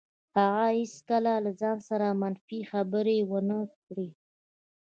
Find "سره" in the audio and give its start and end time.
1.89-2.07